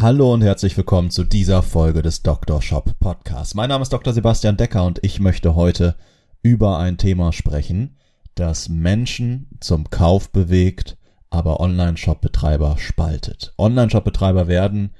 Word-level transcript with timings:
Hallo 0.00 0.32
und 0.32 0.42
herzlich 0.42 0.76
willkommen 0.76 1.10
zu 1.10 1.24
dieser 1.24 1.60
Folge 1.60 2.02
des 2.02 2.22
Dr. 2.22 2.62
Shop 2.62 3.00
Podcasts. 3.00 3.56
Mein 3.56 3.68
Name 3.68 3.82
ist 3.82 3.92
Dr. 3.92 4.12
Sebastian 4.12 4.56
Decker 4.56 4.84
und 4.84 5.00
ich 5.02 5.18
möchte 5.18 5.56
heute 5.56 5.96
über 6.40 6.78
ein 6.78 6.98
Thema 6.98 7.32
sprechen, 7.32 7.96
das 8.36 8.68
Menschen 8.68 9.48
zum 9.58 9.90
Kauf 9.90 10.30
bewegt, 10.30 10.96
aber 11.30 11.58
Online-Shop-Betreiber 11.58 12.76
spaltet. 12.78 13.54
Online-Shop-Betreiber 13.58 14.46
werden 14.46 14.90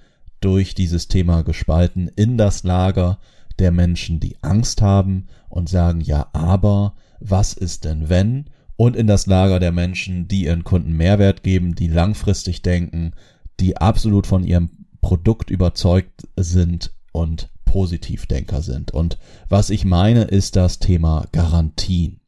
durch 0.41 0.75
dieses 0.75 1.07
Thema 1.07 1.43
gespalten 1.43 2.11
in 2.17 2.37
das 2.37 2.65
Lager 2.65 3.21
der 3.61 3.71
Menschen, 3.71 4.19
die 4.19 4.37
Angst 4.43 4.83
haben 4.83 5.29
und 5.49 5.69
sagen, 5.69 6.01
ja, 6.01 6.27
aber 6.33 6.95
was 7.21 7.53
ist 7.53 7.85
denn 7.85 8.09
wenn? 8.09 8.47
Und 8.75 8.97
in 8.97 9.07
das 9.07 9.27
Lager 9.27 9.61
der 9.61 9.71
Menschen, 9.71 10.27
die 10.27 10.47
ihren 10.47 10.65
Kunden 10.65 10.97
Mehrwert 10.97 11.45
geben, 11.45 11.77
die 11.77 11.87
langfristig 11.87 12.63
denken, 12.63 13.13
die 13.61 13.77
absolut 13.77 14.27
von 14.27 14.43
ihrem 14.43 14.71
Produkt 15.01 15.51
überzeugt 15.51 16.29
sind 16.37 16.93
und 17.13 17.51
Positivdenker 17.65 18.63
sind. 18.63 18.93
Und 18.93 19.19
was 19.49 19.71
ich 19.71 19.85
meine, 19.85 20.25
ist 20.25 20.57
das 20.57 20.79
Thema 20.79 21.27
Garantien. 21.33 22.21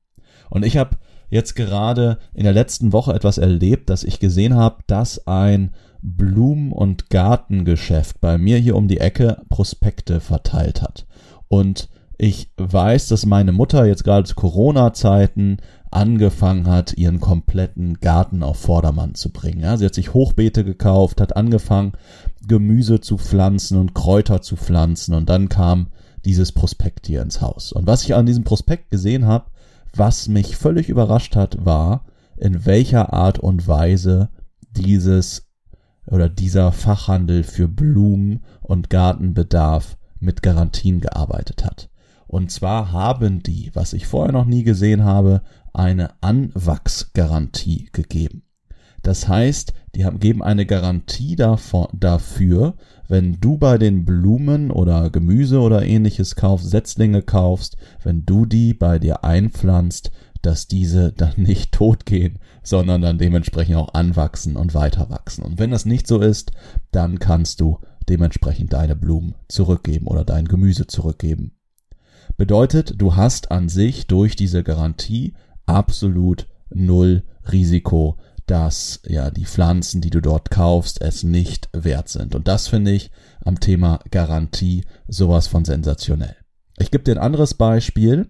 Und 0.51 0.65
ich 0.65 0.77
habe 0.77 0.97
jetzt 1.31 1.55
gerade 1.55 2.19
in 2.35 2.45
der 2.45 2.53
letzten 2.53 2.93
Woche 2.93 3.15
etwas 3.15 3.39
erlebt, 3.39 3.89
dass 3.89 4.05
ich 4.05 4.21
gesehen 4.21 4.55
habe, 4.55 4.83
dass 4.87 5.27
ein 5.27 5.73
Blumen- 6.03 6.73
und 6.73 7.11
Gartengeschäft 7.11 8.21
bei 8.21 8.39
mir 8.39 8.59
hier 8.59 8.77
um 8.77 8.89
die 8.89 9.01
Ecke 9.01 9.43
Prospekte 9.49 10.21
verteilt 10.21 10.83
hat. 10.83 11.07
Und 11.49 11.89
ich 12.19 12.53
weiß, 12.59 13.09
dass 13.09 13.25
meine 13.25 13.53
Mutter 13.53 13.87
jetzt 13.87 14.05
gerade 14.05 14.25
zu 14.25 14.35
Corona-Zeiten 14.35 15.59
angefangen 15.91 16.69
hat, 16.69 16.97
ihren 16.97 17.21
kompletten 17.21 17.99
Garten 18.01 18.43
auf 18.43 18.59
Vordermann 18.59 19.15
zu 19.15 19.31
bringen. 19.31 19.61
Ja, 19.61 19.77
sie 19.77 19.87
hat 19.87 19.95
sich 19.95 20.15
Hochbeete 20.15 20.65
gekauft, 20.65 21.21
hat 21.21 21.37
angefangen, 21.37 21.93
Gemüse 22.47 23.01
zu 23.01 23.19
pflanzen 23.19 23.79
und 23.79 23.95
Kräuter 23.95 24.41
zu 24.41 24.57
pflanzen 24.57 25.15
und 25.15 25.29
dann 25.29 25.49
kam 25.49 25.89
dieses 26.25 26.53
Prospekt 26.53 27.07
hier 27.07 27.23
ins 27.23 27.41
Haus. 27.41 27.73
Und 27.73 27.87
was 27.87 28.05
ich 28.05 28.15
an 28.15 28.27
diesem 28.27 28.45
Prospekt 28.45 28.91
gesehen 28.91 29.27
habe, 29.27 29.47
was 29.95 30.29
mich 30.29 30.57
völlig 30.57 30.89
überrascht 30.89 31.35
hat, 31.35 31.65
war, 31.65 32.05
in 32.37 32.65
welcher 32.67 33.13
Art 33.13 33.39
und 33.39 33.67
Weise 33.67 34.31
dieses 34.71 35.49
oder 36.07 36.29
dieser 36.29 36.73
Fachhandel 36.73 37.43
für 37.43 37.69
Blumen 37.69 38.45
und 38.61 38.91
Gartenbedarf 38.91 39.97
mit 40.19 40.43
Garantien 40.43 41.01
gearbeitet 41.01 41.65
hat. 41.65 41.91
Und 42.27 42.53
zwar 42.53 42.93
haben 42.93 43.43
die, 43.43 43.71
was 43.75 43.93
ich 43.93 44.07
vorher 44.07 44.33
noch 44.33 44.45
nie 44.45 44.63
gesehen 44.63 45.05
habe, 45.05 45.43
eine 45.73 46.11
Anwachsgarantie 46.23 47.89
gegeben. 47.93 48.43
Das 49.03 49.29
heißt, 49.29 49.73
die 49.95 50.05
haben, 50.05 50.21
geben 50.21 50.43
eine 50.43 50.67
Garantie 50.67 51.35
davor, 51.35 51.89
dafür, 51.93 52.75
wenn 53.09 53.41
du 53.41 53.57
bei 53.57 53.79
den 53.79 54.05
Blumen 54.05 54.71
oder 54.71 55.11
Gemüse 55.11 55.61
oder 55.61 55.85
ähnliches 55.85 56.37
kaufst, 56.37 56.69
Setzlinge 56.69 57.23
kaufst, 57.23 57.77
wenn 58.03 58.27
du 58.27 58.45
die 58.47 58.75
bei 58.75 58.99
dir 58.99 59.25
einpflanzt, 59.25 60.11
dass 60.43 60.69
diese 60.69 61.13
dann 61.13 61.35
nicht 61.37 61.73
tot 61.73 62.07
gehen, 62.07 62.39
sondern 62.63 63.01
dann 63.01 63.19
dementsprechend 63.19 63.77
auch 63.77 63.95
anwachsen 63.95 64.57
und 64.57 64.75
weiter 64.75 65.11
wachsen. 65.11 65.43
Und 65.45 65.59
wenn 65.59 65.71
das 65.71 65.87
nicht 65.87 66.07
so 66.07 66.21
ist, 66.21 66.53
dann 66.91 67.19
kannst 67.19 67.61
du 67.61 67.79
dementsprechend 68.09 68.73
deine 68.73 68.97
Blumen 68.97 69.35
zurückgeben 69.49 70.07
oder 70.07 70.25
dein 70.25 70.47
Gemüse 70.47 70.87
zurückgeben. 70.87 71.53
Bedeutet, 72.37 72.95
du 72.97 73.17
hast 73.17 73.51
an 73.51 73.69
sich 73.69 74.07
durch 74.07 74.37
diese 74.37 74.63
Garantie 74.63 75.35
absolut 75.71 76.47
null 76.71 77.23
Risiko, 77.51 78.17
dass 78.47 79.01
ja 79.07 79.31
die 79.31 79.45
Pflanzen, 79.45 80.01
die 80.01 80.11
du 80.11 80.21
dort 80.21 80.51
kaufst, 80.51 81.01
es 81.01 81.23
nicht 81.23 81.69
wert 81.73 82.09
sind. 82.09 82.35
Und 82.35 82.49
das 82.49 82.69
finde 82.69 82.91
ich 82.91 83.11
am 83.45 83.61
Thema 83.61 84.01
Garantie 84.11 84.85
sowas 85.09 85.47
von 85.47 85.65
sensationell. 85.65 86.37
Ich 86.79 86.91
gebe 86.91 87.05
dir 87.05 87.13
ein 87.13 87.25
anderes 87.25 87.55
Beispiel 87.55 88.29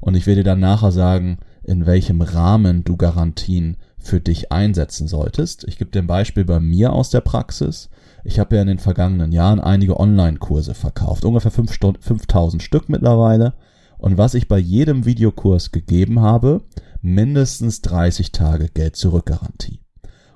und 0.00 0.16
ich 0.16 0.26
werde 0.26 0.40
dir 0.40 0.50
dann 0.50 0.60
nachher 0.60 0.92
sagen, 0.92 1.38
in 1.62 1.86
welchem 1.86 2.20
Rahmen 2.20 2.84
du 2.84 2.96
Garantien 2.96 3.76
für 3.98 4.20
dich 4.20 4.50
einsetzen 4.50 5.06
solltest. 5.06 5.64
Ich 5.64 5.78
gebe 5.78 5.90
dir 5.90 6.00
ein 6.00 6.06
Beispiel 6.06 6.44
bei 6.44 6.58
mir 6.58 6.92
aus 6.92 7.10
der 7.10 7.20
Praxis. 7.20 7.90
Ich 8.24 8.38
habe 8.38 8.56
ja 8.56 8.62
in 8.62 8.68
den 8.68 8.78
vergangenen 8.78 9.32
Jahren 9.32 9.60
einige 9.60 10.00
Online-Kurse 10.00 10.74
verkauft, 10.74 11.24
ungefähr 11.24 11.50
5000 11.50 12.62
Stück 12.62 12.88
mittlerweile. 12.88 13.54
Und 14.00 14.16
was 14.16 14.34
ich 14.34 14.48
bei 14.48 14.58
jedem 14.58 15.04
Videokurs 15.04 15.72
gegeben 15.72 16.20
habe, 16.20 16.62
mindestens 17.02 17.82
30 17.82 18.32
Tage 18.32 18.68
Geld 18.68 18.96
zurück 18.96 19.26
Garantie. 19.26 19.80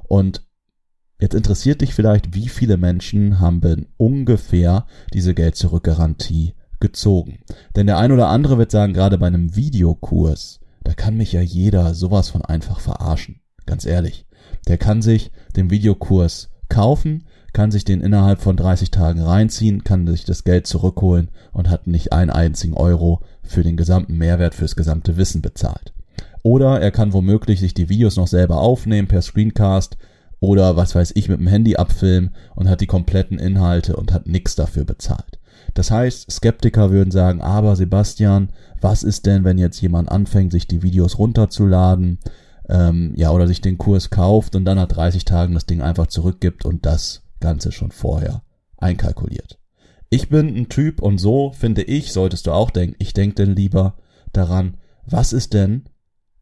Und 0.03 0.47
jetzt 1.19 1.35
interessiert 1.35 1.81
dich 1.81 1.95
vielleicht, 1.95 2.35
wie 2.35 2.49
viele 2.49 2.77
Menschen 2.77 3.41
haben 3.41 3.87
ungefähr 3.97 4.87
diese 5.15 5.35
Geld 5.35 5.57
zurück 5.57 5.85
Garantie 5.85 6.55
gezogen. 6.79 7.39
Denn 7.75 7.87
der 7.87 7.97
ein 7.97 8.13
oder 8.13 8.29
andere 8.29 8.59
wird 8.59 8.71
sagen, 8.71 8.93
gerade 8.93 9.17
bei 9.17 9.29
einem 9.29 9.57
Videokurs, 9.57 10.61
da 10.83 10.93
kann 10.93 11.17
mich 11.17 11.33
ja 11.33 11.41
jeder 11.41 11.95
sowas 11.95 12.29
von 12.29 12.43
einfach 12.43 12.81
verarschen. 12.81 13.41
Ganz 13.65 13.87
ehrlich. 13.87 14.27
Der 14.69 14.77
kann 14.77 15.01
sich 15.01 15.33
den 15.57 15.71
Videokurs 15.71 16.51
kaufen, 16.69 17.25
kann 17.55 17.71
sich 17.71 17.85
den 17.85 18.03
innerhalb 18.03 18.43
von 18.43 18.57
30 18.57 18.91
Tagen 18.91 19.23
reinziehen, 19.23 19.85
kann 19.85 20.07
sich 20.07 20.25
das 20.25 20.45
Geld 20.45 20.67
zurückholen 20.67 21.29
und 21.53 21.71
hat 21.71 21.87
nicht 21.87 22.13
einen 22.13 22.31
einzigen 22.31 22.75
Euro 22.75 23.23
für 23.43 23.63
den 23.63 23.79
gesamten 23.79 24.19
Mehrwert 24.19 24.55
fürs 24.55 24.77
gesamte 24.77 25.17
Wissen 25.17 25.41
bezahlt. 25.41 25.95
Oder 26.43 26.81
er 26.81 26.91
kann 26.91 27.15
womöglich 27.15 27.61
sich 27.61 27.73
die 27.73 27.89
Videos 27.89 28.17
noch 28.17 28.27
selber 28.27 28.59
aufnehmen 28.59 29.09
per 29.09 29.23
Screencast 29.23 29.97
oder 30.41 30.77
was 30.77 30.95
weiß 30.95 31.13
ich 31.15 31.31
mit 31.31 31.41
dem 31.41 31.47
Handy 31.47 31.77
abfilmen 31.77 32.35
und 32.55 32.69
hat 32.69 32.83
die 32.83 32.87
kompletten 32.87 33.39
Inhalte 33.39 33.97
und 33.97 34.13
hat 34.13 34.27
nichts 34.27 34.55
dafür 34.55 34.85
bezahlt. 34.85 35.39
Das 35.73 35.91
heißt, 35.91 36.31
Skeptiker 36.31 36.91
würden 36.91 37.11
sagen, 37.11 37.41
aber 37.41 37.77
Sebastian, 37.77 38.51
was 38.81 39.03
ist 39.03 39.25
denn, 39.25 39.45
wenn 39.45 39.57
jetzt 39.57 39.81
jemand 39.81 40.11
anfängt, 40.11 40.53
sich 40.53 40.67
die 40.69 40.83
Videos 40.83 41.19
runterzuladen, 41.19 42.19
ähm, 42.69 43.13
ja, 43.17 43.31
oder 43.31 43.47
sich 43.47 43.61
den 43.61 43.79
Kurs 43.79 44.11
kauft 44.11 44.55
und 44.55 44.65
dann 44.65 44.77
nach 44.77 44.89
30 44.89 45.25
Tagen 45.25 45.55
das 45.55 45.67
Ding 45.67 45.81
einfach 45.81 46.09
zurückgibt 46.09 46.65
und 46.65 46.85
das 46.85 47.24
Ganze 47.45 47.73
schon 47.73 47.91
vorher 47.91 48.43
einkalkuliert. 48.79 49.61
Ich 50.09 50.31
bin 50.31 50.49
ein 50.57 50.69
Typ 50.71 51.03
und 51.03 51.19
so 51.19 51.53
finde 51.53 51.83
ich, 51.83 52.13
solltest 52.13 52.47
du 52.47 52.53
auch 52.53 52.71
denken, 52.71 52.97
ich 52.99 53.13
denke 53.13 53.35
denn 53.37 53.55
lieber 53.55 53.99
daran, 54.33 54.79
was 55.07 55.35
ist 55.35 55.53
denn, 55.53 55.85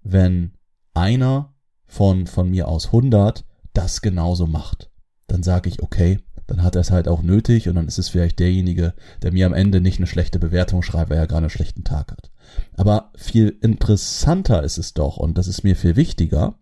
wenn 0.03 0.53
einer 0.95 1.55
von, 1.87 2.29
von 2.29 2.49
mir 2.49 2.69
aus 2.69 2.87
100 2.87 3.45
das 3.73 4.01
genauso 4.01 4.47
macht? 4.47 4.91
Dann 5.27 5.43
sage 5.43 5.69
ich, 5.69 5.83
okay, 5.83 6.21
dann 6.47 6.63
hat 6.63 6.77
er 6.77 6.83
es 6.83 6.91
halt 6.91 7.09
auch 7.09 7.23
nötig 7.23 7.69
und 7.69 7.75
dann 7.75 7.89
ist 7.89 7.99
es 7.99 8.09
vielleicht 8.09 8.39
derjenige, 8.39 8.95
der 9.23 9.33
mir 9.33 9.47
am 9.47 9.55
Ende 9.55 9.81
nicht 9.81 9.99
eine 9.99 10.07
schlechte 10.07 10.39
Bewertung 10.39 10.83
schreibt, 10.83 11.11
weil 11.11 11.19
er 11.19 11.27
gerade 11.27 11.45
einen 11.45 11.51
schlechten 11.51 11.83
Tag 11.83 12.13
hat. 12.13 12.31
Aber 12.77 13.11
viel 13.17 13.59
interessanter 13.63 14.63
ist 14.63 14.79
es 14.79 14.95
doch, 14.95 15.17
und 15.17 15.39
das 15.39 15.49
ist 15.49 15.65
mir 15.65 15.75
viel 15.75 15.97
wichtiger, 15.97 16.59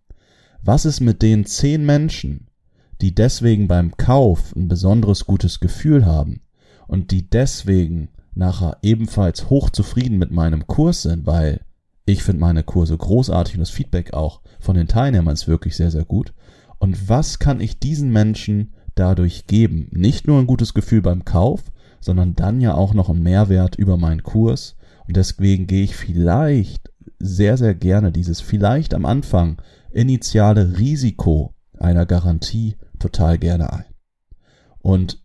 was 0.63 0.85
ist 0.85 1.01
mit 1.01 1.23
den 1.23 1.45
zehn 1.45 1.85
Menschen, 1.85 2.50
die 3.01 3.15
deswegen 3.15 3.69
beim 3.69 3.97
Kauf 3.97 4.55
ein 4.55 4.69
besonderes 4.69 5.27
gutes 5.27 5.61
Gefühl 5.61 6.07
haben 6.07 6.43
und 6.87 7.11
die 7.11 7.29
deswegen 7.29 8.09
nachher 8.35 8.79
ebenfalls 8.83 9.51
hochzufrieden 9.51 10.19
mit 10.19 10.31
meinem 10.31 10.67
Kurs 10.67 11.03
sind, 11.03 11.27
weil 11.27 11.61
ich 12.07 12.23
finde 12.23 12.41
meine 12.41 12.63
Kurse 12.63 12.97
großartig 12.97 13.55
und 13.55 13.61
das 13.61 13.71
Feedback 13.71 14.15
auch 14.15 14.41
von 14.59 14.77
den 14.77 14.89
Teilnehmern 14.89 15.35
ist 15.35 15.49
wirklich 15.49 15.77
sehr, 15.77 15.91
sehr 15.91 16.05
gut. 16.05 16.33
Und 16.79 17.09
was 17.09 17.39
kann 17.39 17.61
ich 17.61 17.79
diesen 17.79 18.11
Menschen 18.11 18.73
dadurch 19.01 19.47
geben. 19.47 19.89
Nicht 19.93 20.27
nur 20.27 20.39
ein 20.39 20.47
gutes 20.47 20.75
Gefühl 20.75 21.03
beim 21.03 21.25
Kauf, 21.25 21.63
sondern 22.01 22.37
dann 22.37 22.61
ja 22.61 22.75
auch 22.75 22.95
noch 22.95 23.09
einen 23.09 23.23
Mehrwert 23.23 23.77
über 23.77 23.97
meinen 23.97 24.23
Kurs. 24.23 24.77
Und 25.07 25.17
deswegen 25.17 25.67
gehe 25.67 25.85
ich 25.85 25.97
vielleicht 25.97 26.91
sehr, 27.19 27.57
sehr 27.57 27.75
gerne 27.75 28.13
dieses 28.13 28.41
vielleicht 28.41 28.95
am 28.95 29.07
Anfang 29.07 29.61
initiale 29.91 30.79
Risiko 30.79 31.55
einer 31.79 32.07
Garantie 32.07 32.77
total 33.01 33.39
gerne 33.39 33.73
ein. 33.73 33.85
Und 34.79 35.19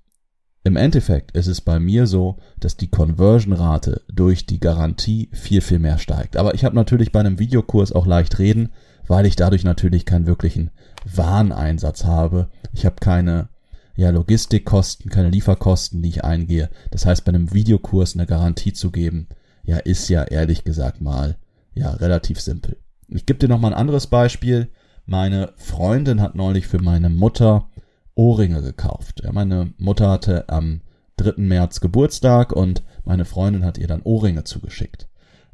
im 0.63 0.77
Endeffekt 0.77 1.37
ist 1.37 1.45
es 1.45 1.61
bei 1.61 1.79
mir 1.79 2.07
so, 2.07 2.37
dass 2.59 2.75
die 2.75 2.89
Conversion-Rate 2.89 4.01
durch 4.11 4.47
die 4.47 4.59
Garantie 4.59 5.29
viel, 5.31 5.61
viel 5.61 5.77
mehr 5.77 5.99
steigt. 5.99 6.37
Aber 6.37 6.55
ich 6.55 6.65
habe 6.65 6.75
natürlich 6.75 7.11
bei 7.11 7.19
einem 7.19 7.37
Videokurs 7.37 7.91
auch 7.91 8.07
leicht 8.07 8.39
reden, 8.39 8.69
weil 9.07 9.27
ich 9.27 9.35
dadurch 9.35 9.63
natürlich 9.63 10.05
keinen 10.05 10.25
wirklichen 10.25 10.71
Wareneinsatz 11.05 12.05
habe. 12.05 12.49
Ich 12.73 12.83
habe 12.85 12.95
keine 12.99 13.49
ja, 13.95 14.09
Logistikkosten, 14.09 15.11
keine 15.11 15.29
Lieferkosten, 15.29 16.01
die 16.01 16.09
ich 16.09 16.23
eingehe. 16.23 16.69
Das 16.89 17.05
heißt, 17.05 17.23
bei 17.23 17.29
einem 17.29 17.53
Videokurs 17.53 18.15
eine 18.15 18.25
Garantie 18.25 18.73
zu 18.73 18.91
geben, 18.91 19.27
ja, 19.63 19.77
ist 19.77 20.09
ja 20.09 20.23
ehrlich 20.23 20.63
gesagt 20.63 20.99
mal, 20.99 21.37
ja, 21.75 21.91
relativ 21.91 22.41
simpel. 22.41 22.77
Ich 23.07 23.25
gebe 23.25 23.39
dir 23.39 23.49
noch 23.49 23.59
mal 23.59 23.69
ein 23.69 23.79
anderes 23.79 24.07
Beispiel. 24.07 24.69
Meine 25.05 25.53
Freundin 25.57 26.19
hat 26.19 26.33
neulich 26.33 26.65
für 26.65 26.81
meine 26.81 27.09
Mutter 27.09 27.67
Ohrringe 28.15 28.63
gekauft. 28.63 29.21
Ja, 29.23 29.31
meine 29.31 29.73
Mutter 29.77 30.09
hatte 30.09 30.49
am 30.49 30.81
3. 31.17 31.33
März 31.37 31.79
Geburtstag 31.79 32.51
und 32.51 32.81
meine 33.03 33.25
Freundin 33.25 33.63
hat 33.63 33.77
ihr 33.77 33.87
dann 33.87 34.01
Ohrringe 34.01 34.45
zugeschickt. 34.45 35.07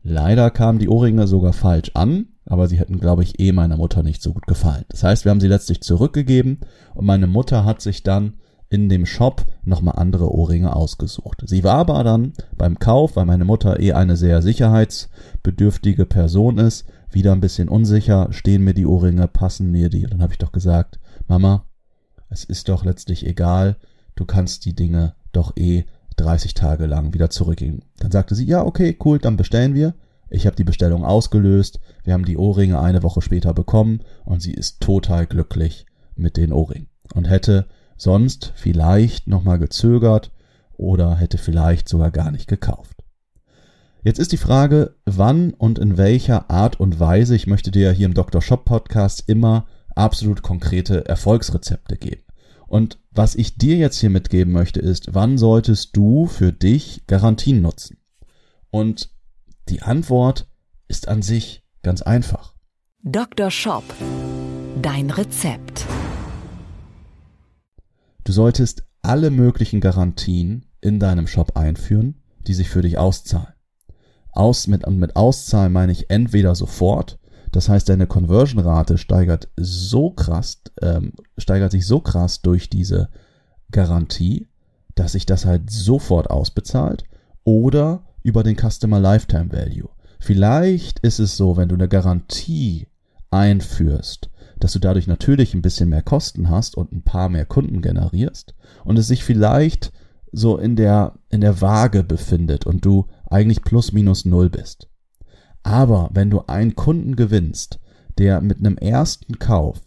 Leider 0.04 0.50
kamen 0.52 0.80
die 0.80 0.88
Ohrringe 0.88 1.28
sogar 1.28 1.54
falsch 1.54 1.92
an, 1.96 2.28
aber 2.46 2.68
sie 2.68 2.80
hätten, 2.80 3.00
glaube 3.00 3.24
ich, 3.24 3.40
eh 3.40 3.52
meiner 3.52 3.78
Mutter 3.78 4.04
nicht 4.04 4.22
so 4.22 4.34
gut 4.34 4.48
gefallen. 4.48 4.86
Das 4.90 5.04
heißt, 5.04 5.26
wir 5.26 5.32
haben 5.32 5.42
sie 5.42 5.48
letztlich 5.48 5.82
zurückgegeben 5.82 6.60
und 6.96 7.06
meine 7.06 7.28
Mutter 7.28 7.66
hat 7.66 7.82
sich 7.82 8.04
dann 8.04 8.36
in 8.70 8.88
dem 8.88 9.06
Shop 9.06 9.46
nochmal 9.66 9.96
andere 9.98 10.32
Ohrringe 10.34 10.74
ausgesucht. 10.74 11.44
Sie 11.46 11.64
war 11.66 11.76
aber 11.76 12.04
dann 12.06 12.32
beim 12.58 12.80
Kauf, 12.80 13.18
weil 13.18 13.26
meine 13.26 13.44
Mutter 13.44 13.82
eh 13.82 13.92
eine 13.92 14.16
sehr 14.16 14.42
sicherheitsbedürftige 14.42 16.06
Person 16.06 16.58
ist, 16.58 16.86
wieder 17.14 17.32
ein 17.32 17.42
bisschen 17.42 17.70
unsicher, 17.70 18.28
stehen 18.32 18.64
mir 18.64 18.74
die 18.74 18.86
Ohrringe, 18.86 19.28
passen 19.28 19.72
mir 19.72 19.90
die. 19.90 20.04
Und 20.04 20.14
dann 20.14 20.22
habe 20.22 20.34
ich 20.34 20.40
doch 20.40 20.52
gesagt, 20.52 21.00
Mama, 21.28 21.66
es 22.30 22.44
ist 22.44 22.70
doch 22.70 22.86
letztlich 22.86 23.26
egal, 23.26 23.78
du 24.16 24.26
kannst 24.26 24.66
die 24.66 24.76
Dinge 24.76 25.16
doch 25.32 25.56
eh 25.58 25.86
30 26.18 26.54
Tage 26.54 26.86
lang 26.86 27.14
wieder 27.14 27.30
zurückgeben. 27.30 27.82
Dann 27.98 28.12
sagte 28.12 28.36
sie, 28.36 28.46
ja, 28.46 28.64
okay, 28.64 28.98
cool, 29.04 29.20
dann 29.20 29.38
bestellen 29.38 29.74
wir. 29.74 29.94
Ich 30.30 30.46
habe 30.46 30.56
die 30.56 30.64
Bestellung 30.64 31.04
ausgelöst, 31.04 31.80
wir 32.04 32.14
haben 32.14 32.24
die 32.24 32.38
Ohrringe 32.38 32.80
eine 32.80 33.04
Woche 33.04 33.22
später 33.22 33.54
bekommen 33.54 34.00
und 34.24 34.42
sie 34.42 34.54
ist 34.54 34.80
total 34.80 35.26
glücklich 35.26 35.86
mit 36.16 36.38
den 36.38 36.54
Ohrringen 36.54 36.88
und 37.14 37.30
hätte 37.30 37.68
sonst 37.98 38.54
vielleicht 38.56 39.28
nochmal 39.28 39.60
gezögert 39.60 40.32
oder 40.78 41.16
hätte 41.16 41.38
vielleicht 41.38 41.90
sogar 41.90 42.12
gar 42.12 42.32
nicht 42.32 42.48
gekauft. 42.48 43.01
Jetzt 44.04 44.18
ist 44.18 44.32
die 44.32 44.38
Frage, 44.38 44.96
wann 45.06 45.54
und 45.54 45.78
in 45.78 45.96
welcher 45.96 46.50
Art 46.50 46.80
und 46.80 47.00
Weise, 47.00 47.36
ich 47.36 47.46
möchte 47.46 47.70
dir 47.70 47.92
hier 47.92 48.08
im 48.08 48.16
Dr. 48.16 48.42
Shop 48.42 48.66
Podcast 48.66 49.26
immer 49.28 49.68
absolut 49.96 50.42
konkrete 50.42 51.06
Erfolgsrezepte 51.06 51.98
geben. 51.98 52.24
Und 52.68 52.98
was 53.12 53.36
ich 53.36 53.58
dir 53.58 53.76
jetzt 53.76 54.00
hier 54.00 54.10
mitgeben 54.10 54.54
möchte, 54.54 54.80
ist, 54.80 55.14
wann 55.14 55.38
solltest 55.38 55.96
du 55.96 56.26
für 56.26 56.52
dich 56.52 57.06
Garantien 57.06 57.62
nutzen? 57.62 57.98
Und 58.72 59.12
die 59.70 59.84
Antwort 59.84 60.48
ist 60.88 61.08
an 61.08 61.22
sich 61.22 61.64
ganz 61.84 62.02
einfach. 62.02 62.56
Dr. 63.04 63.52
Shop. 63.52 63.84
Dein 64.82 65.12
Rezept. 65.12 65.86
Du 68.24 68.32
solltest 68.32 68.84
alle 69.04 69.30
möglichen 69.30 69.80
Garantien 69.80 70.66
in 70.80 71.00
deinem 71.00 71.28
Shop 71.28 71.56
einführen, 71.56 72.16
die 72.48 72.56
sich 72.56 72.70
für 72.70 72.82
dich 72.82 72.98
auszahlen. 72.98 73.54
Aus 74.32 74.68
mit, 74.68 74.88
mit 74.90 75.16
auszahlen 75.16 75.74
meine 75.74 75.92
ich 75.92 76.10
entweder 76.10 76.56
sofort 76.56 77.20
das 77.52 77.68
heißt, 77.68 77.90
deine 77.90 78.08
Conversion-Rate 78.08 78.98
steigert 78.98 79.50
so 79.58 80.12
krass, 80.12 80.62
ähm, 80.82 81.14
steigert 81.38 81.72
sich 81.72 81.86
so 81.86 82.00
krass 82.00 82.42
durch 82.42 82.70
diese 82.70 83.10
Garantie, 83.72 84.48
dass 84.96 85.14
sich 85.14 85.26
das 85.26 85.46
halt 85.46 85.70
sofort 85.70 86.30
ausbezahlt 86.30 87.04
oder 87.44 88.04
über 88.24 88.44
den 88.44 88.56
Customer 88.56 89.00
Lifetime 89.00 89.52
Value. 89.52 89.90
Vielleicht 90.20 91.00
ist 91.00 91.20
es 91.20 91.36
so, 91.36 91.58
wenn 91.58 91.70
du 91.70 91.76
eine 91.76 91.90
Garantie 91.90 92.88
einführst, 93.32 94.30
dass 94.60 94.74
du 94.74 94.80
dadurch 94.80 95.08
natürlich 95.08 95.54
ein 95.54 95.62
bisschen 95.62 95.90
mehr 95.90 96.04
Kosten 96.04 96.50
hast 96.50 96.78
und 96.78 96.92
ein 96.92 97.02
paar 97.02 97.30
mehr 97.30 97.46
Kunden 97.46 97.82
generierst 97.82 98.54
und 98.86 98.98
es 98.98 99.08
sich 99.08 99.24
vielleicht 99.24 99.92
so 100.32 100.58
in 100.58 100.76
der, 100.76 101.16
in 101.30 101.42
der 101.42 101.60
Waage 101.60 102.04
befindet 102.04 102.66
und 102.66 102.86
du 102.86 103.08
eigentlich 103.32 103.64
plus 103.64 103.92
minus 103.92 104.26
null 104.26 104.50
bist. 104.50 104.90
Aber 105.64 106.10
wenn 106.14 106.30
du 106.30 106.44
einen 106.48 106.76
Kunden 106.76 107.16
gewinnst, 107.16 107.80
der 108.18 108.42
mit 108.42 108.60
einem 108.60 108.78
ersten 108.78 109.40
Kauf 109.40 109.82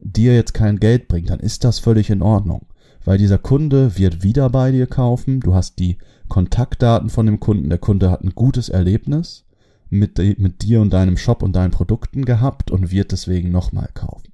dir 0.00 0.34
jetzt 0.34 0.54
kein 0.54 0.78
Geld 0.78 1.08
bringt, 1.08 1.30
dann 1.30 1.40
ist 1.40 1.64
das 1.64 1.78
völlig 1.78 2.10
in 2.10 2.22
Ordnung. 2.22 2.66
Weil 3.04 3.18
dieser 3.18 3.38
Kunde 3.38 3.96
wird 3.96 4.22
wieder 4.22 4.50
bei 4.50 4.70
dir 4.70 4.86
kaufen, 4.86 5.40
du 5.40 5.54
hast 5.54 5.78
die 5.78 5.98
Kontaktdaten 6.28 7.08
von 7.08 7.26
dem 7.26 7.40
Kunden, 7.40 7.68
der 7.68 7.78
Kunde 7.78 8.10
hat 8.10 8.22
ein 8.22 8.34
gutes 8.34 8.68
Erlebnis 8.68 9.44
mit, 9.88 10.18
mit 10.38 10.62
dir 10.62 10.80
und 10.80 10.92
deinem 10.92 11.16
Shop 11.16 11.42
und 11.42 11.56
deinen 11.56 11.70
Produkten 11.70 12.24
gehabt 12.24 12.70
und 12.70 12.90
wird 12.90 13.12
deswegen 13.12 13.50
nochmal 13.50 13.88
kaufen. 13.94 14.32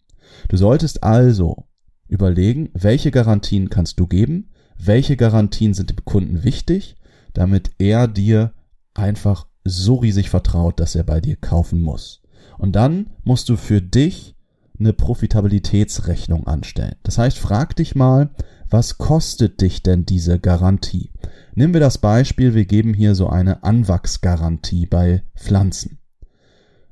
Du 0.48 0.56
solltest 0.56 1.02
also 1.04 1.64
überlegen, 2.08 2.70
welche 2.74 3.10
Garantien 3.10 3.70
kannst 3.70 4.00
du 4.00 4.06
geben, 4.06 4.50
welche 4.76 5.16
Garantien 5.16 5.74
sind 5.74 5.90
dem 5.90 6.04
Kunden 6.04 6.44
wichtig, 6.44 6.96
damit 7.34 7.72
er 7.78 8.08
dir 8.08 8.52
einfach 8.94 9.46
so 9.64 9.96
riesig 9.96 10.30
vertraut, 10.30 10.80
dass 10.80 10.94
er 10.94 11.04
bei 11.04 11.20
dir 11.20 11.36
kaufen 11.36 11.80
muss. 11.80 12.22
Und 12.58 12.76
dann 12.76 13.10
musst 13.24 13.48
du 13.48 13.56
für 13.56 13.82
dich 13.82 14.34
eine 14.78 14.92
Profitabilitätsrechnung 14.92 16.46
anstellen. 16.46 16.96
Das 17.02 17.18
heißt, 17.18 17.38
frag 17.38 17.76
dich 17.76 17.94
mal, 17.94 18.30
was 18.70 18.98
kostet 18.98 19.60
dich 19.60 19.82
denn 19.82 20.04
diese 20.04 20.40
Garantie? 20.40 21.12
Nehmen 21.54 21.74
wir 21.74 21.80
das 21.80 21.98
Beispiel, 21.98 22.54
wir 22.54 22.64
geben 22.64 22.94
hier 22.94 23.14
so 23.14 23.28
eine 23.28 23.62
Anwachsgarantie 23.62 24.86
bei 24.86 25.22
Pflanzen. 25.36 25.98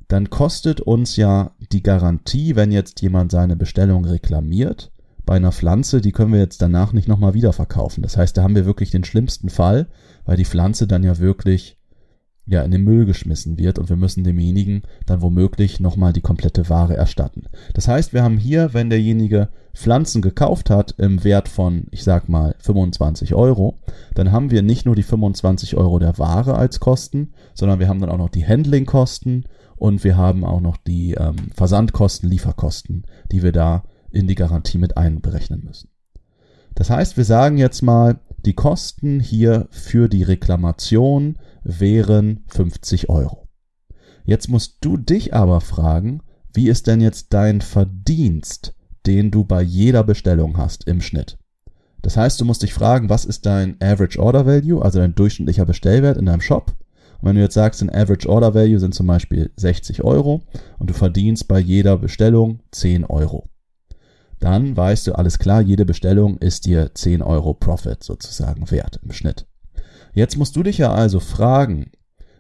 Dann 0.07 0.31
kostet 0.31 0.81
uns 0.81 1.17
ja 1.17 1.53
die 1.73 1.83
Garantie, 1.83 2.55
wenn 2.55 2.71
jetzt 2.71 3.01
jemand 3.01 3.33
seine 3.33 3.57
Bestellung 3.57 4.05
reklamiert, 4.05 4.92
bei 5.33 5.37
einer 5.37 5.51
Pflanze, 5.51 6.03
die 6.03 6.13
können 6.13 6.35
wir 6.35 6.41
jetzt 6.41 6.61
danach 6.61 6.93
nicht 6.93 7.09
nochmal 7.09 7.33
wieder 7.33 7.55
verkaufen. 7.55 8.03
Das 8.03 8.19
heißt, 8.19 8.37
da 8.37 8.43
haben 8.43 8.55
wir 8.55 8.67
wirklich 8.67 8.91
den 8.91 9.03
schlimmsten 9.03 9.49
Fall, 9.49 9.87
weil 10.27 10.37
die 10.37 10.45
Pflanze 10.45 10.87
dann 10.87 11.03
ja 11.03 11.21
wirklich 11.21 11.79
ja 12.45 12.61
in 12.61 12.71
den 12.71 12.85
Müll 12.85 13.07
geschmissen 13.07 13.57
wird 13.57 13.79
und 13.79 13.89
wir 13.89 13.97
müssen 13.97 14.25
demjenigen 14.25 14.83
dann 15.07 15.23
womöglich 15.23 15.81
nochmal 15.81 16.13
die 16.13 16.21
komplette 16.21 16.69
Ware 16.69 16.99
erstatten. 16.99 17.47
Das 17.73 17.89
heißt, 17.89 18.13
wir 18.13 18.23
haben 18.23 18.37
hier, 18.37 18.75
wenn 18.75 18.91
derjenige 18.91 19.49
Pflanzen 19.73 20.21
gekauft 20.21 20.69
hat 20.69 20.97
im 20.99 21.25
Wert 21.25 21.49
von, 21.49 21.87
ich 21.93 22.05
sag 22.05 22.29
mal, 22.29 22.55
25 22.59 23.35
Euro, 23.35 23.79
dann 24.15 24.33
haben 24.33 24.51
wir 24.51 24.61
nicht 24.61 24.85
nur 24.85 24.97
die 24.97 25.03
25 25.03 25.79
Euro 25.79 25.99
der 25.99 26.19
Ware 26.19 26.57
als 26.57 26.79
Kosten, 26.79 27.33
sondern 27.55 27.79
wir 27.79 27.89
haben 27.89 28.01
dann 28.01 28.11
auch 28.11 28.19
noch 28.19 28.29
die 28.29 28.47
Handlingkosten 28.47 29.47
und 29.77 30.05
wir 30.05 30.19
haben 30.19 30.45
auch 30.45 30.61
noch 30.61 30.77
die 30.77 31.15
ähm, 31.15 31.37
Versandkosten, 31.55 32.29
Lieferkosten, 32.29 33.07
die 33.31 33.43
wir 33.43 33.53
da 33.53 33.85
in 34.13 34.27
die 34.27 34.35
Garantie 34.35 34.79
mit 34.79 34.97
einberechnen 34.97 35.65
müssen. 35.65 35.89
Das 36.75 36.91
heißt, 36.91 37.17
wir 37.17 37.25
sagen 37.25 37.59
jetzt 37.59 37.83
mal, 37.83 38.21
die 38.45 38.55
Kosten 38.55 39.21
hier 39.21 39.69
für 39.71 40.09
die 40.09 40.23
Reklamation 40.23 41.39
wären 41.63 42.45
50 42.49 43.09
Euro. 43.09 43.49
Jetzt 44.25 44.49
musst 44.49 44.79
du 44.81 44.97
dich 44.97 45.35
aber 45.35 45.61
fragen, 45.61 46.23
wie 46.55 46.69
ist 46.69 46.87
denn 46.87 47.01
jetzt 47.01 47.33
dein 47.35 47.61
Verdienst, 47.61 48.75
den 49.07 49.31
du 49.31 49.45
bei 49.45 49.63
jeder 49.63 50.05
Bestellung 50.05 50.57
hast 50.57 50.87
im 50.87 51.01
Schnitt? 51.01 51.39
Das 52.03 52.17
heißt, 52.17 52.41
du 52.41 52.45
musst 52.45 52.63
dich 52.63 52.75
fragen, 52.75 53.09
was 53.09 53.25
ist 53.25 53.47
dein 53.47 53.81
Average 53.81 54.21
Order 54.21 54.45
Value, 54.45 54.83
also 54.83 54.99
dein 54.99 55.15
durchschnittlicher 55.15 55.65
Bestellwert 55.65 56.17
in 56.17 56.27
deinem 56.27 56.41
Shop? 56.41 56.75
Und 57.21 57.29
wenn 57.29 57.37
du 57.37 57.43
jetzt 57.43 57.55
sagst, 57.55 57.81
ein 57.81 57.95
Average 57.95 58.29
Order 58.29 58.55
Value 58.55 58.81
sind 58.81 58.95
zum 58.95 59.07
Beispiel 59.07 59.53
60 59.57 60.03
Euro 60.03 60.43
und 60.79 60.91
du 60.91 60.95
verdienst 60.95 61.47
bei 61.47 61.61
jeder 61.61 61.97
Bestellung 61.97 62.61
10 62.73 63.05
Euro 63.05 63.49
dann 64.43 64.77
weißt 64.77 65.07
du, 65.07 65.13
alles 65.13 65.39
klar, 65.39 65.63
jede 65.63 65.85
Bestellung 65.85 66.37
ist 66.39 66.67
dir 66.67 66.93
10 66.93 67.23
Euro 67.23 67.55
Profit 67.55 68.03
sozusagen 68.03 68.71
wert 68.73 68.99
im 69.05 69.13
Schnitt. 69.13 69.47
Jetzt 70.15 70.37
musst 70.37 70.57
du 70.57 70.65
dich 70.65 70.79
ja 70.79 70.93
also 70.93 71.21
fragen, 71.21 71.93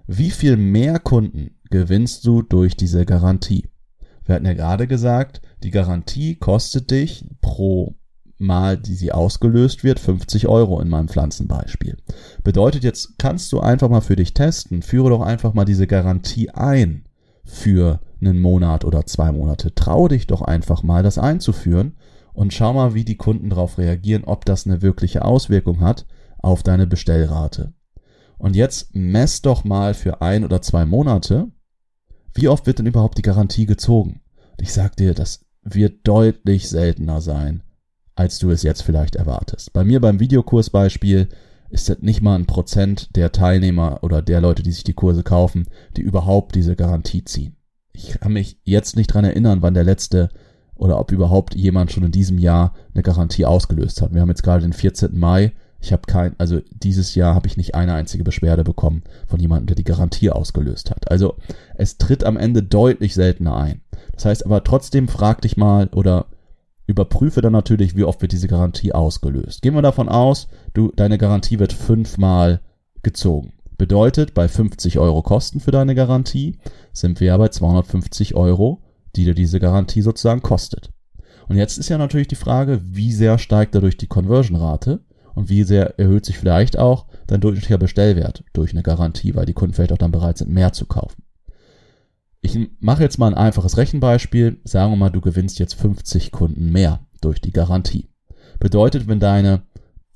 wie 0.09 0.31
viel 0.31 0.57
mehr 0.57 0.99
Kunden 0.99 1.61
gewinnst 1.71 2.27
du 2.27 2.43
durch 2.43 2.77
diese 2.77 3.07
Garantie? 3.07 3.69
Wir 4.25 4.35
hatten 4.35 4.47
ja 4.47 4.55
gerade 4.55 4.89
gesagt, 4.89 5.43
die 5.63 5.71
Garantie 5.71 6.35
kostet 6.35 6.91
dich 6.91 7.25
pro 7.41 7.95
Mal, 8.37 8.77
die 8.77 8.97
sie 8.97 9.13
ausgelöst 9.13 9.85
wird, 9.85 10.01
50 10.01 10.49
Euro 10.49 10.81
in 10.81 10.89
meinem 10.89 11.07
Pflanzenbeispiel. 11.07 11.99
Bedeutet 12.43 12.83
jetzt, 12.83 13.17
kannst 13.17 13.53
du 13.53 13.61
einfach 13.61 13.89
mal 13.89 14.01
für 14.01 14.17
dich 14.17 14.35
testen, 14.35 14.83
führe 14.83 15.11
doch 15.11 15.21
einfach 15.21 15.55
mal 15.55 15.65
diese 15.65 15.87
Garantie 15.87 16.51
ein 16.51 17.05
für 17.45 18.01
einen 18.21 18.41
Monat 18.41 18.85
oder 18.85 19.07
zwei 19.07 19.33
Monate. 19.33 19.75
Trau 19.75 20.09
dich 20.09 20.27
doch 20.27 20.43
einfach 20.43 20.83
mal, 20.83 21.03
das 21.03 21.19
einzuführen 21.19 21.97
und 22.33 22.53
schau 22.53 22.73
mal, 22.73 22.95
wie 22.95 23.05
die 23.05 23.17
Kunden 23.17 23.51
darauf 23.51 23.79
reagieren, 23.79 24.25
ob 24.25 24.45
das 24.45 24.67
eine 24.67 24.83
wirkliche 24.83 25.25
Auswirkung 25.25 25.81
hat 25.81 26.07
auf 26.39 26.63
deine 26.63 26.87
Bestellrate. 26.87 27.73
Und 28.39 28.57
jetzt 28.57 28.95
mess 28.95 29.43
doch 29.43 29.65
mal 29.65 29.95
für 29.95 30.23
ein 30.23 30.45
oder 30.45 30.63
zwei 30.63 30.85
Monate, 30.85 31.51
wie 32.35 32.49
oft 32.49 32.67
wird 32.67 32.79
denn 32.79 32.87
überhaupt 32.87 33.19
die 33.19 33.23
Garantie 33.23 33.67
gezogen? 33.67 34.23
ich 34.63 34.73
sag 34.73 34.97
dir, 34.97 35.13
das 35.13 35.45
wird 35.63 36.07
deutlich 36.07 36.69
seltener 36.69 37.21
sein, 37.21 37.63
als 38.15 38.39
du 38.39 38.51
es 38.51 38.63
jetzt 38.63 38.83
vielleicht 38.83 39.17
erwartest. 39.17 39.73
Bei 39.73 39.85
mir 39.85 40.01
beim 40.01 40.21
Videokursbeispiel 40.21 41.29
ist 41.73 41.89
das 41.89 41.99
nicht 42.01 42.23
mal 42.23 42.37
ein 42.37 42.47
Prozent 42.47 43.17
der 43.17 43.33
Teilnehmer 43.33 43.99
oder 44.03 44.23
der 44.23 44.41
Leute, 44.41 44.63
die 44.63 44.73
sich 44.73 44.85
die 44.85 44.95
Kurse 44.95 45.23
kaufen, 45.23 45.67
die 45.97 46.03
überhaupt 46.03 46.55
diese 46.55 46.77
Garantie 46.77 47.25
ziehen 47.25 47.57
ich 47.93 48.19
kann 48.21 48.33
mich 48.33 48.59
jetzt 48.65 48.97
nicht 48.97 49.09
dran 49.09 49.25
erinnern, 49.25 49.63
wann 49.63 49.75
der 49.75 49.85
letzte 49.85 50.31
oder 50.75 50.99
ob 50.99 51.13
überhaupt 51.13 51.55
jemand 51.55 51.93
schon 51.93 52.05
in 52.05 52.13
diesem 52.13 52.39
Jahr 52.39 52.75
eine 52.95 53.03
Garantie 53.03 53.45
ausgelöst 53.45 54.03
hat. 54.03 54.13
Wir 54.13 54.21
haben 54.21 54.29
jetzt 54.29 54.43
gerade 54.43 54.63
den 54.63 54.73
14. 54.73 55.17
Mai. 55.19 55.53
Ich 55.81 55.93
habe 55.93 56.03
kein, 56.07 56.35
also 56.39 56.61
dieses 56.71 57.15
Jahr 57.15 57.35
habe 57.35 57.47
ich 57.49 57.57
nicht 57.57 57.75
eine 57.75 57.95
einzige 57.95 58.25
Beschwerde 58.25 58.65
bekommen 58.65 59.03
von 59.27 59.41
jemandem, 59.41 59.67
der 59.67 59.77
die 59.77 59.85
Garantie 59.85 60.31
ausgelöst 60.31 60.91
hat. 60.91 61.11
Also 61.11 61.37
es 61.75 61.99
tritt 61.99 62.25
am 62.25 62.37
Ende 62.37 62.63
deutlich 62.63 63.15
seltener 63.15 63.57
ein. 63.57 63.83
Das 64.13 64.25
heißt 64.25 64.47
aber 64.47 64.65
trotzdem 64.65 65.09
frag 65.09 65.41
dich 65.43 65.57
mal 65.57 65.89
oder 65.89 66.27
überprüfe 66.87 67.41
dann 67.41 67.53
natürlich, 67.53 67.97
wie 67.97 68.05
oft 68.05 68.23
wird 68.23 68.33
diese 68.33 68.49
Garantie 68.49 68.93
ausgelöst. 68.93 69.63
Gehen 69.63 69.75
wir 69.75 69.83
davon 69.83 70.09
aus, 70.09 70.49
du, 70.75 70.93
deine 70.95 71.19
Garantie 71.19 71.59
wird 71.59 71.73
fünfmal 71.73 72.61
gezogen. 73.03 73.53
Bedeutet, 73.79 74.35
bei 74.35 74.49
50 74.49 74.99
Euro 74.99 75.23
Kosten 75.23 75.61
für 75.61 75.71
deine 75.71 75.95
Garantie 75.95 76.59
sind 76.93 77.21
wir 77.21 77.29
ja 77.29 77.37
bei 77.37 77.49
250 77.49 78.35
Euro, 78.35 78.83
die 79.17 79.25
dir 79.25 79.35
diese 79.35 79.61
Garantie 79.61 80.03
sozusagen 80.03 80.43
kostet. 80.43 80.93
Und 81.49 81.57
jetzt 81.57 81.79
ist 81.79 81.89
ja 81.89 81.99
natürlich 81.99 82.29
die 82.29 82.37
Frage, 82.37 82.81
wie 82.83 83.13
sehr 83.13 83.39
steigt 83.39 83.75
dadurch 83.75 83.97
die 83.97 84.07
Conversion-Rate 84.07 85.01
und 85.35 85.49
wie 85.49 85.65
sehr 85.65 85.99
erhöht 85.99 86.25
sich 86.25 86.39
vielleicht 86.39 86.79
auch 86.79 87.07
dein 87.27 87.41
durchschnittlicher 87.41 87.79
Bestellwert 87.79 88.45
durch 88.53 88.73
eine 88.73 88.83
Garantie, 88.83 89.35
weil 89.35 89.47
die 89.47 89.53
Kunden 89.53 89.75
vielleicht 89.75 89.93
auch 89.93 89.99
dann 89.99 90.13
bereit 90.13 90.39
sind, 90.39 90.51
mehr 90.51 90.73
zu 90.73 90.87
kaufen. 90.87 91.23
Ich 92.45 92.59
mache 92.81 93.05
jetzt 93.05 93.19
mal 93.19 93.29
ein 93.29 93.35
einfaches 93.35 93.77
Rechenbeispiel. 93.77 94.61
Sagen 94.65 94.93
wir 94.93 94.97
mal, 94.97 95.11
du 95.11 95.21
gewinnst 95.21 95.61
jetzt 95.61 95.75
50 95.75 96.33
Kunden 96.33 96.71
mehr 96.71 97.07
durch 97.21 97.41
die 97.41 97.53
Garantie. 97.53 98.11
Bedeutet, 98.59 99.07
wenn 99.07 99.21
deine 99.21 99.63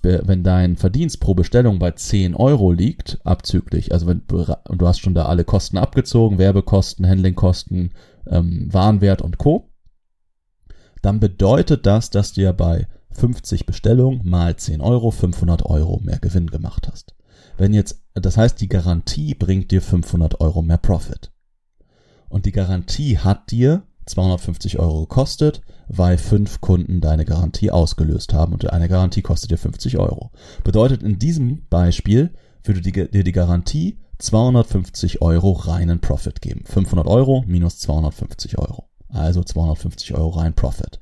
wenn 0.02 0.45
dein 0.45 0.76
Verdienst 0.76 1.18
pro 1.18 1.35
Bestellung 1.35 1.80
bei 1.80 1.90
10 1.90 2.37
Euro 2.37 2.71
liegt, 2.71 3.18
abzüglich, 3.25 3.92
also 3.92 4.06
wenn 4.06 4.23
du 4.28 4.87
hast 4.87 5.00
schon 5.00 5.14
da 5.14 5.26
alle 5.26 5.45
Kosten 5.45 5.78
abgezogen, 5.78 6.38
Werbekosten, 6.38 7.04
Handlingkosten, 7.04 7.92
ähm, 8.28 8.68
Warenwert 8.73 9.21
und 9.21 9.38
Co., 9.38 9.68
dann 11.02 11.18
bedeutet 11.18 11.87
das, 11.87 12.11
dass 12.11 12.35
du 12.35 12.42
ja 12.42 12.52
bei 12.52 12.87
50 13.11 13.66
Bestellungen 13.66 14.21
mal 14.23 14.54
10 14.54 14.80
Euro 14.80 15.11
500 15.11 15.66
Euro 15.66 16.00
mehr 16.04 16.18
Gewinn 16.18 16.49
gemacht 16.49 16.88
hast. 16.88 17.16
Wenn 17.56 17.75
jetzt, 17.75 18.00
das 18.14 18.37
heißt, 18.37 18.61
die 18.61 18.68
Garantie 18.68 19.35
bringt 19.35 19.73
dir 19.73 19.83
500 19.83 20.40
Euro 20.40 20.62
mehr 20.62 20.78
Profit 20.78 21.33
und 22.28 22.47
die 22.47 22.52
Garantie 22.52 23.18
hat 23.18 23.50
dir 23.50 23.83
250 24.06 24.78
Euro 24.78 25.00
gekostet, 25.00 25.62
weil 25.88 26.18
fünf 26.18 26.61
Kunden 26.61 27.00
deine 27.00 27.25
Garantie 27.25 27.71
ausgelöst 27.71 28.33
haben 28.33 28.52
und 28.52 28.71
eine 28.73 28.88
Garantie 28.88 29.23
kostet 29.23 29.50
dir 29.50 29.59
50 29.59 29.99
Euro. 29.99 30.30
Bedeutet 30.64 31.02
in 31.02 31.18
diesem 31.18 31.66
Beispiel 31.68 32.33
würde 32.62 32.80
dir 32.80 33.25
die 33.25 33.33
Garantie 33.33 33.99
250 34.18 35.23
Euro 35.23 35.52
reinen 35.52 36.00
Profit 36.00 36.40
geben. 36.40 36.62
500 36.64 37.06
Euro 37.06 37.45
minus 37.47 37.78
250 37.78 38.59
Euro. 38.59 38.88
Also 39.09 39.42
250 39.42 40.14
Euro 40.14 40.30
rein 40.30 40.54
Profit. 40.54 41.00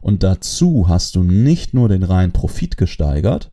Und 0.00 0.22
dazu 0.22 0.88
hast 0.88 1.14
du 1.16 1.22
nicht 1.22 1.74
nur 1.74 1.88
den 1.88 2.02
reinen 2.02 2.32
Profit 2.32 2.76
gesteigert, 2.76 3.52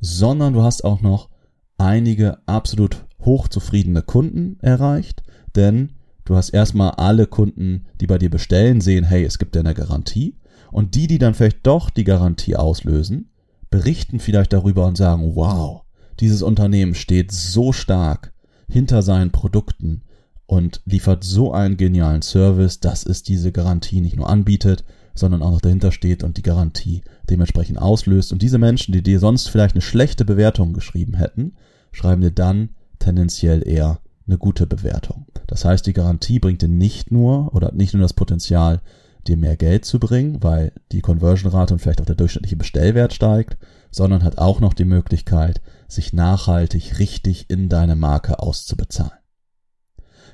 sondern 0.00 0.52
du 0.52 0.62
hast 0.62 0.84
auch 0.84 1.00
noch 1.00 1.30
einige 1.78 2.38
absolut 2.46 3.04
hochzufriedene 3.24 4.02
Kunden 4.02 4.58
erreicht, 4.60 5.22
denn 5.56 5.92
Du 6.24 6.36
hast 6.36 6.50
erstmal 6.50 6.92
alle 6.92 7.26
Kunden, 7.26 7.86
die 8.00 8.06
bei 8.06 8.18
dir 8.18 8.30
bestellen, 8.30 8.80
sehen, 8.80 9.04
hey, 9.04 9.24
es 9.24 9.38
gibt 9.38 9.54
ja 9.56 9.60
eine 9.60 9.74
Garantie. 9.74 10.36
Und 10.70 10.94
die, 10.94 11.06
die 11.06 11.18
dann 11.18 11.34
vielleicht 11.34 11.66
doch 11.66 11.90
die 11.90 12.04
Garantie 12.04 12.56
auslösen, 12.56 13.30
berichten 13.70 14.20
vielleicht 14.20 14.52
darüber 14.52 14.86
und 14.86 14.96
sagen, 14.96 15.36
wow, 15.36 15.82
dieses 16.20 16.42
Unternehmen 16.42 16.94
steht 16.94 17.32
so 17.32 17.72
stark 17.72 18.32
hinter 18.68 19.02
seinen 19.02 19.30
Produkten 19.30 20.02
und 20.46 20.80
liefert 20.84 21.24
so 21.24 21.52
einen 21.52 21.76
genialen 21.76 22.22
Service, 22.22 22.80
dass 22.80 23.04
es 23.04 23.22
diese 23.22 23.52
Garantie 23.52 24.00
nicht 24.00 24.16
nur 24.16 24.28
anbietet, 24.28 24.84
sondern 25.14 25.42
auch 25.42 25.52
noch 25.52 25.60
dahinter 25.60 25.92
steht 25.92 26.24
und 26.24 26.36
die 26.36 26.42
Garantie 26.42 27.02
dementsprechend 27.30 27.78
auslöst. 27.78 28.32
Und 28.32 28.42
diese 28.42 28.58
Menschen, 28.58 28.92
die 28.92 29.02
dir 29.02 29.20
sonst 29.20 29.48
vielleicht 29.48 29.74
eine 29.74 29.82
schlechte 29.82 30.24
Bewertung 30.24 30.72
geschrieben 30.72 31.14
hätten, 31.14 31.54
schreiben 31.92 32.22
dir 32.22 32.32
dann 32.32 32.70
tendenziell 32.98 33.66
eher 33.66 34.00
eine 34.26 34.38
gute 34.38 34.66
Bewertung. 34.66 35.26
Das 35.46 35.64
heißt, 35.64 35.86
die 35.86 35.92
Garantie 35.92 36.38
bringt 36.38 36.62
dir 36.62 36.68
nicht 36.68 37.10
nur 37.10 37.54
oder 37.54 37.72
nicht 37.72 37.94
nur 37.94 38.02
das 38.02 38.14
Potenzial, 38.14 38.80
dir 39.26 39.36
mehr 39.36 39.56
Geld 39.56 39.84
zu 39.84 39.98
bringen, 39.98 40.42
weil 40.42 40.72
die 40.92 41.00
Conversion-Rate 41.00 41.74
und 41.74 41.80
vielleicht 41.80 42.00
auch 42.00 42.06
der 42.06 42.14
durchschnittliche 42.14 42.56
Bestellwert 42.56 43.12
steigt, 43.14 43.56
sondern 43.90 44.22
hat 44.22 44.38
auch 44.38 44.60
noch 44.60 44.74
die 44.74 44.84
Möglichkeit, 44.84 45.60
sich 45.88 46.12
nachhaltig 46.12 46.98
richtig 46.98 47.48
in 47.48 47.68
deine 47.68 47.96
Marke 47.96 48.38
auszubezahlen. 48.38 49.12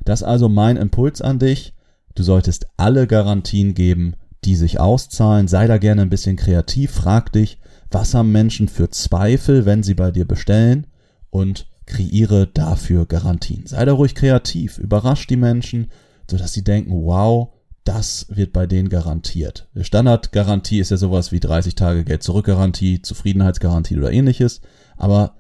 Das 0.05 0.23
also 0.23 0.49
mein 0.49 0.77
Impuls 0.77 1.21
an 1.21 1.39
dich. 1.39 1.75
Du 2.15 2.23
solltest 2.23 2.67
alle 2.77 3.07
Garantien 3.07 3.75
geben, 3.75 4.17
die 4.45 4.57
sich 4.57 4.81
auszahlen. 4.81 5.47
Sei 5.47 5.67
da 5.67 5.79
gerne 5.79 6.03
ein 6.03 6.11
bisschen 6.11 6.37
kreativ. 6.37 6.91
Frag 6.91 7.33
dich, 7.33 7.59
was 7.91 8.15
haben 8.15 8.33
Menschen 8.33 8.69
für 8.69 8.91
Zweifel, 8.91 9.67
wenn 9.67 9.83
sie 9.83 9.95
bei 9.95 10.11
dir 10.11 10.27
bestellen? 10.27 10.87
Und 11.31 11.70
kreiere 11.91 12.47
dafür 12.47 13.05
Garantien. 13.05 13.67
Sei 13.67 13.85
da 13.85 13.93
ruhig 13.93 14.15
kreativ, 14.15 14.79
überrasch 14.79 15.27
die 15.27 15.37
Menschen, 15.37 15.91
sodass 16.31 16.53
sie 16.53 16.63
denken, 16.63 16.93
wow, 16.93 17.53
das 17.85 18.27
wird 18.29 18.53
bei 18.53 18.67
denen 18.67 18.89
garantiert. 18.89 19.69
Die 19.75 19.83
Standardgarantie 19.83 20.79
ist 20.79 20.93
ja 20.93 20.97
sowas 20.97 21.33
wie 21.33 21.41
30 21.41 21.75
Tage 21.75 22.05
Geld 22.05 22.23
zurückgarantie, 22.23 23.03
Zufriedenheitsgarantie 23.03 23.97
oder 23.97 24.13
ähnliches, 24.13 24.61
aber 24.97 25.35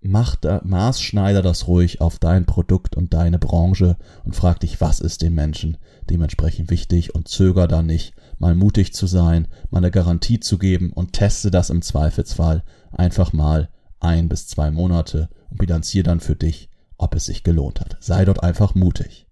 mach 0.00 0.36
da, 0.36 0.60
maßschneider 0.64 1.42
das 1.42 1.66
ruhig 1.66 2.00
auf 2.00 2.20
dein 2.20 2.46
Produkt 2.46 2.96
und 2.96 3.12
deine 3.12 3.40
Branche 3.40 3.96
und 4.24 4.36
frag 4.36 4.60
dich, 4.60 4.80
was 4.80 5.00
ist 5.00 5.22
dem 5.22 5.34
Menschen 5.34 5.78
dementsprechend 6.08 6.70
wichtig 6.70 7.16
und 7.16 7.26
zöger 7.26 7.66
da 7.66 7.82
nicht, 7.82 8.14
mal 8.38 8.54
mutig 8.54 8.94
zu 8.94 9.08
sein, 9.08 9.48
mal 9.70 9.78
eine 9.78 9.90
Garantie 9.90 10.38
zu 10.38 10.58
geben 10.58 10.92
und 10.92 11.14
teste 11.14 11.50
das 11.50 11.70
im 11.70 11.82
Zweifelsfall 11.82 12.62
einfach 12.92 13.32
mal 13.32 13.70
ein 14.00 14.28
bis 14.28 14.46
zwei 14.46 14.70
Monate 14.70 15.28
und 15.50 15.58
bilanziere 15.58 16.04
dann 16.04 16.20
für 16.20 16.36
dich, 16.36 16.68
ob 16.98 17.14
es 17.14 17.26
sich 17.26 17.42
gelohnt 17.42 17.80
hat. 17.80 17.96
Sei 18.00 18.24
dort 18.24 18.42
einfach 18.42 18.74
mutig. 18.74 19.26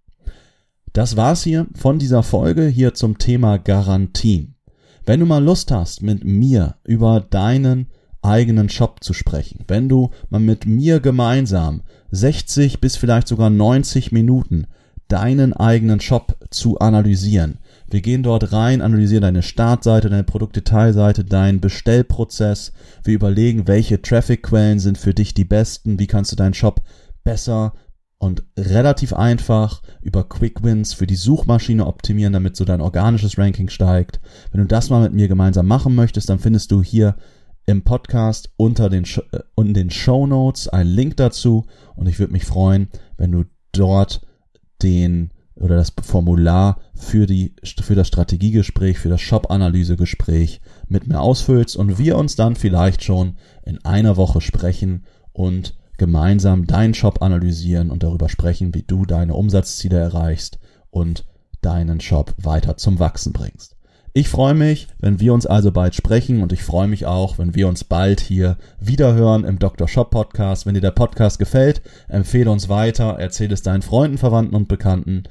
Das 0.92 1.16
war's 1.16 1.42
hier 1.42 1.66
von 1.74 1.98
dieser 1.98 2.22
Folge 2.22 2.66
hier 2.66 2.94
zum 2.94 3.18
Thema 3.18 3.58
Garantien. 3.58 4.54
Wenn 5.04 5.20
du 5.20 5.26
mal 5.26 5.42
Lust 5.42 5.70
hast, 5.70 6.02
mit 6.02 6.24
mir 6.24 6.76
über 6.84 7.20
deinen 7.20 7.88
eigenen 8.22 8.68
Shop 8.68 9.02
zu 9.02 9.12
sprechen, 9.12 9.64
wenn 9.68 9.88
du 9.88 10.10
mal 10.30 10.40
mit 10.40 10.66
mir 10.66 11.00
gemeinsam 11.00 11.82
60 12.10 12.80
bis 12.80 12.96
vielleicht 12.96 13.28
sogar 13.28 13.50
90 13.50 14.12
Minuten 14.12 14.66
deinen 15.08 15.52
eigenen 15.52 16.00
Shop 16.00 16.36
zu 16.50 16.78
analysieren, 16.78 17.58
wir 17.90 18.00
gehen 18.00 18.22
dort 18.22 18.52
rein, 18.52 18.80
analysieren 18.80 19.22
deine 19.22 19.42
Startseite, 19.42 20.08
deine 20.10 20.24
Produktdetailseite, 20.24 21.24
deinen 21.24 21.60
Bestellprozess. 21.60 22.72
Wir 23.04 23.14
überlegen, 23.14 23.68
welche 23.68 24.00
Trafficquellen 24.00 24.78
sind 24.78 24.98
für 24.98 25.14
dich 25.14 25.34
die 25.34 25.44
besten, 25.44 25.98
wie 25.98 26.06
kannst 26.06 26.32
du 26.32 26.36
deinen 26.36 26.54
Shop 26.54 26.82
besser 27.22 27.74
und 28.18 28.42
relativ 28.58 29.12
einfach 29.12 29.82
über 30.00 30.28
Quick 30.28 30.62
Wins 30.62 30.94
für 30.94 31.06
die 31.06 31.14
Suchmaschine 31.14 31.86
optimieren, 31.86 32.32
damit 32.32 32.56
so 32.56 32.64
dein 32.64 32.80
organisches 32.80 33.36
Ranking 33.38 33.68
steigt. 33.68 34.20
Wenn 34.50 34.62
du 34.62 34.66
das 34.66 34.88
mal 34.88 35.02
mit 35.02 35.12
mir 35.12 35.28
gemeinsam 35.28 35.66
machen 35.66 35.94
möchtest, 35.94 36.30
dann 36.30 36.38
findest 36.38 36.70
du 36.70 36.82
hier 36.82 37.16
im 37.66 37.82
Podcast 37.82 38.50
unter 38.56 38.88
den, 38.88 39.04
äh, 39.04 39.40
unten 39.54 39.74
den 39.74 39.90
Show 39.90 40.26
Notes 40.26 40.68
einen 40.68 40.90
Link 40.90 41.16
dazu 41.16 41.66
und 41.96 42.08
ich 42.08 42.18
würde 42.18 42.32
mich 42.32 42.44
freuen, 42.44 42.88
wenn 43.16 43.32
du 43.32 43.44
dort 43.72 44.26
den 44.82 45.30
oder 45.56 45.76
das 45.76 45.92
Formular 46.02 46.80
für 46.94 47.26
die, 47.26 47.54
für 47.80 47.94
das 47.94 48.08
Strategiegespräch, 48.08 48.98
für 48.98 49.08
das 49.08 49.20
Shop-Analysegespräch 49.20 50.60
mit 50.88 51.06
mir 51.06 51.20
ausfüllst 51.20 51.76
und 51.76 51.98
wir 51.98 52.16
uns 52.16 52.36
dann 52.36 52.56
vielleicht 52.56 53.04
schon 53.04 53.36
in 53.64 53.84
einer 53.84 54.16
Woche 54.16 54.40
sprechen 54.40 55.04
und 55.32 55.74
gemeinsam 55.96 56.66
deinen 56.66 56.94
Shop 56.94 57.22
analysieren 57.22 57.90
und 57.90 58.02
darüber 58.02 58.28
sprechen, 58.28 58.74
wie 58.74 58.82
du 58.82 59.06
deine 59.06 59.34
Umsatzziele 59.34 59.98
erreichst 59.98 60.58
und 60.90 61.24
deinen 61.60 62.00
Shop 62.00 62.34
weiter 62.36 62.76
zum 62.76 62.98
Wachsen 62.98 63.32
bringst. 63.32 63.76
Ich 64.16 64.28
freue 64.28 64.54
mich, 64.54 64.86
wenn 65.00 65.18
wir 65.18 65.34
uns 65.34 65.44
also 65.44 65.72
bald 65.72 65.96
sprechen 65.96 66.40
und 66.40 66.52
ich 66.52 66.62
freue 66.62 66.86
mich 66.86 67.04
auch, 67.04 67.38
wenn 67.38 67.56
wir 67.56 67.66
uns 67.66 67.82
bald 67.82 68.20
hier 68.20 68.58
wiederhören 68.78 69.42
im 69.42 69.58
Dr. 69.58 69.88
Shop 69.88 70.10
Podcast. 70.12 70.66
Wenn 70.66 70.74
dir 70.74 70.80
der 70.80 70.92
Podcast 70.92 71.40
gefällt, 71.40 71.82
empfehle 72.06 72.48
uns 72.48 72.68
weiter, 72.68 73.18
erzähle 73.18 73.54
es 73.54 73.62
deinen 73.62 73.82
Freunden, 73.82 74.16
Verwandten 74.16 74.54
und 74.54 74.68
Bekannten 74.68 75.24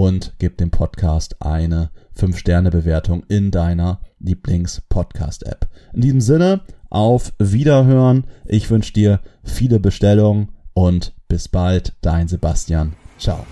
und 0.00 0.32
gib 0.38 0.56
dem 0.56 0.70
Podcast 0.70 1.36
eine 1.42 1.90
5-Sterne-Bewertung 2.18 3.22
in 3.28 3.50
deiner 3.50 4.00
Lieblings-Podcast-App. 4.20 5.68
In 5.92 6.00
diesem 6.00 6.22
Sinne, 6.22 6.62
auf 6.88 7.34
Wiederhören. 7.38 8.24
Ich 8.46 8.70
wünsche 8.70 8.94
dir 8.94 9.20
viele 9.44 9.78
Bestellungen 9.78 10.52
und 10.72 11.12
bis 11.28 11.48
bald, 11.48 11.92
dein 12.00 12.28
Sebastian. 12.28 12.94
Ciao. 13.18 13.44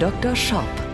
Dr. 0.00 0.34
Shop 0.34 0.93